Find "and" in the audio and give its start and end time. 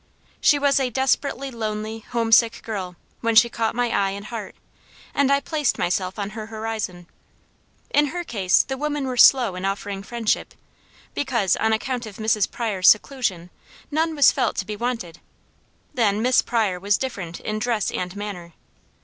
4.09-4.25, 5.13-5.31, 17.91-18.15